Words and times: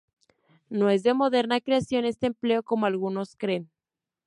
No 0.71 0.89
es 0.89 1.03
de 1.03 1.13
moderna 1.13 1.61
creación 1.61 2.05
este 2.05 2.25
empleo, 2.25 2.63
como 2.63 2.87
algunos 2.87 3.35
creen. 3.35 3.69